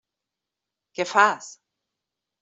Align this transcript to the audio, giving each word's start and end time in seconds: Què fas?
Què 0.99 1.05
fas? 1.11 1.49